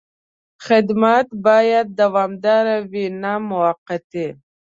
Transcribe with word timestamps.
خدمت 0.65 1.27
باید 1.45 1.87
دوامداره 1.99 2.77
وي، 2.91 3.05
نه 3.21 3.33
موقتي. 3.49 4.27